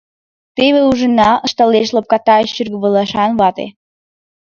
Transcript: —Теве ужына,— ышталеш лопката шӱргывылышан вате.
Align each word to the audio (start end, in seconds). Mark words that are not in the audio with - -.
—Теве 0.55 0.81
ужына,— 0.89 1.31
ышталеш 1.45 1.87
лопката 1.95 2.37
шӱргывылышан 2.53 3.31
вате. 3.39 3.67